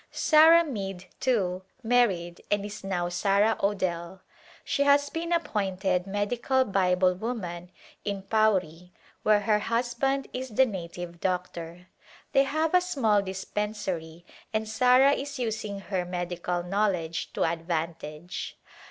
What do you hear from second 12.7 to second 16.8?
a small dispensary and Sarah is using her medical